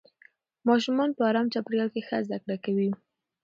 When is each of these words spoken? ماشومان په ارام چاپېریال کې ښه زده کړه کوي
ماشومان 0.67 1.09
په 1.17 1.21
ارام 1.29 1.47
چاپېریال 1.53 1.89
کې 1.93 2.01
ښه 2.07 2.17
زده 2.25 2.37
کړه 2.43 2.57
کوي 2.65 2.89